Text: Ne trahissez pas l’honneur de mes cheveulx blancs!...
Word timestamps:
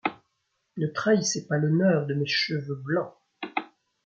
Ne 0.77 0.87
trahissez 0.87 1.45
pas 1.45 1.57
l’honneur 1.57 2.07
de 2.07 2.15
mes 2.15 2.25
cheveulx 2.25 2.81
blancs!... 2.81 3.13